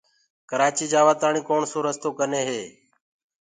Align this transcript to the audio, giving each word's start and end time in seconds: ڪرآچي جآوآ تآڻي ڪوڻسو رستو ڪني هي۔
ڪرآچي 0.49 0.85
جآوآ 0.91 1.13
تآڻي 1.21 1.41
ڪوڻسو 1.49 1.77
رستو 1.87 2.09
ڪني 2.17 2.41
هي۔ 2.49 2.61